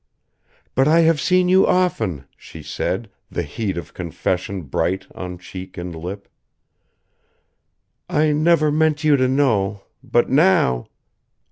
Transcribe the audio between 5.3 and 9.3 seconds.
cheek and lip. "I never meant you to